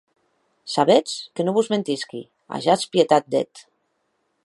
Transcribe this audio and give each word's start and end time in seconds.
Sabetz 0.75 1.11
que 1.35 1.45
non 1.45 1.55
vos 1.57 1.71
mentisqui, 1.73 2.21
ajatz 2.57 2.85
pietat 2.93 3.23
d'eth! 3.33 3.59